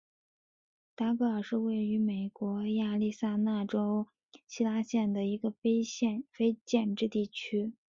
[0.95, 4.07] 达格尔是位于美国亚利桑那州
[4.47, 5.83] 希拉县的一个非
[6.65, 7.73] 建制地区。